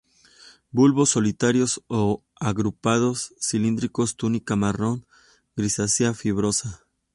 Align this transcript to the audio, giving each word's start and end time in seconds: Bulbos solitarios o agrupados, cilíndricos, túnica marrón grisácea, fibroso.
Bulbos 0.71 1.11
solitarios 1.11 1.79
o 1.87 2.23
agrupados, 2.39 3.35
cilíndricos, 3.39 4.15
túnica 4.15 4.55
marrón 4.55 5.05
grisácea, 5.55 6.15
fibroso. 6.15 6.67